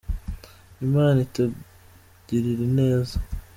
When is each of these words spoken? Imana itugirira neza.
Imana 0.85 1.17
itugirira 1.25 2.65
neza. 2.79 3.15